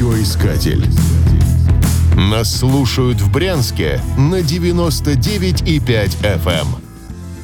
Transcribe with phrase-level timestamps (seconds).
[0.00, 0.82] Радиоискатель.
[2.16, 6.46] Нас слушают в Брянске на 99,5 FM.
[6.46, 6.66] эм.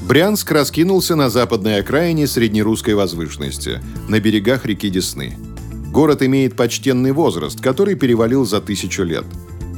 [0.09, 5.37] Брянск раскинулся на западной окраине среднерусской возвышенности, на берегах реки Десны.
[5.93, 9.27] Город имеет почтенный возраст, который перевалил за тысячу лет.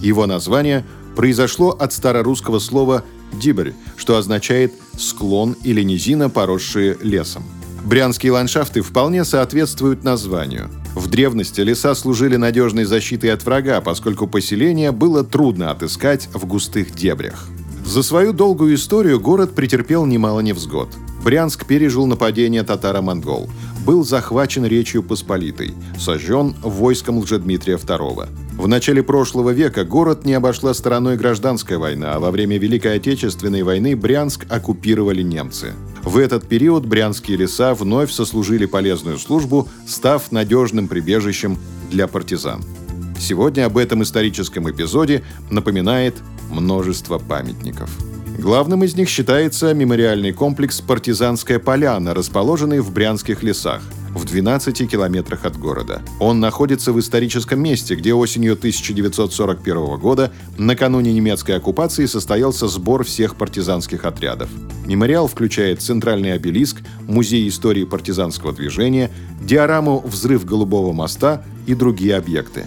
[0.00, 0.86] Его название
[1.16, 3.02] произошло от старорусского слова
[3.32, 7.42] «дибрь», что означает «склон» или «низина, поросшие лесом».
[7.84, 10.70] Брянские ландшафты вполне соответствуют названию.
[10.99, 16.93] В древности леса служили надежной защитой от врага, поскольку поселение было трудно отыскать в густых
[16.93, 17.47] дебрях.
[17.87, 20.89] За свою долгую историю город претерпел немало невзгод.
[21.25, 23.48] Брянск пережил нападение татаро-монгол,
[23.87, 28.28] был захвачен Речью Посполитой, сожжен войском Лжедмитрия II.
[28.59, 33.62] В начале прошлого века город не обошла стороной гражданская война, а во время Великой Отечественной
[33.62, 35.75] войны Брянск оккупировали немцы.
[36.02, 41.59] В этот период брянские леса вновь сослужили полезную службу, став надежным прибежищем
[41.91, 42.62] для партизан.
[43.19, 46.14] Сегодня об этом историческом эпизоде напоминает
[46.50, 47.91] множество памятников.
[48.39, 53.83] Главным из них считается мемориальный комплекс «Партизанская поляна», расположенный в Брянских лесах–
[54.14, 56.03] в 12 километрах от города.
[56.20, 63.34] Он находится в историческом месте, где осенью 1941 года, накануне немецкой оккупации, состоялся сбор всех
[63.34, 64.48] партизанских отрядов.
[64.86, 66.78] Мемориал включает центральный обелиск,
[67.09, 72.66] музей истории партизанского движения, диораму «Взрыв Голубого моста» и другие объекты.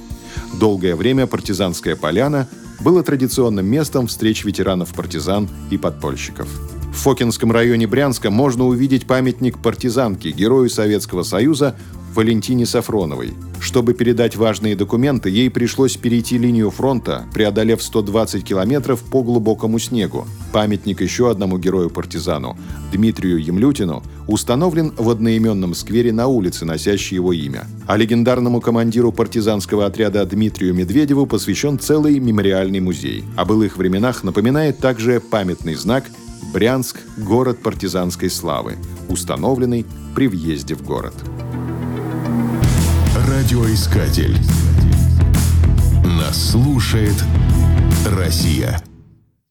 [0.59, 2.47] Долгое время партизанская поляна
[2.83, 6.47] было традиционным местом встреч ветеранов-партизан и подпольщиков.
[6.91, 11.75] В Фокинском районе Брянска можно увидеть памятник партизанке, герою Советского Союза
[12.13, 13.33] Валентине Сафроновой.
[13.61, 20.27] Чтобы передать важные документы, ей пришлось перейти линию фронта, преодолев 120 километров по глубокому снегу.
[20.51, 22.57] Памятник еще одному герою-партизану,
[22.91, 27.65] Дмитрию Емлютину, установлен в одноименном сквере на улице, носящей его имя.
[27.87, 33.23] А легендарному командиру партизанского отряда Дмитрию Медведеву посвящен целый мемориальный музей.
[33.35, 36.05] О былых временах напоминает также памятный знак
[36.53, 38.75] Брянск– город партизанской славы,
[39.07, 41.13] установленный при въезде в город.
[43.27, 44.35] Радиоискатель.
[46.03, 47.15] Нас слушает
[48.05, 48.81] Россия.